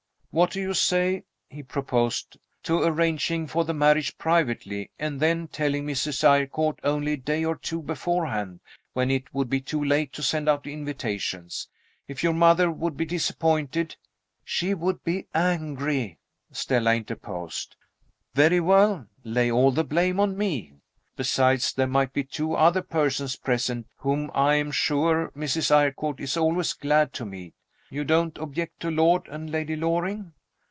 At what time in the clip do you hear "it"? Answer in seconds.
9.11-9.33